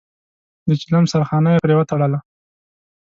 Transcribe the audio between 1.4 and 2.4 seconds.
يې پرې وتړله.